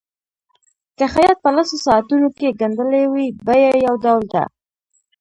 [0.97, 4.43] که خیاط په لسو ساعتونو کې ګنډلي وي بیه یو ډول ده.